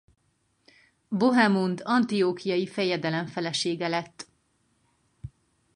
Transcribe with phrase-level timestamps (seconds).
[1.09, 4.27] Bohemund antiochiai fejedelem felesége lett.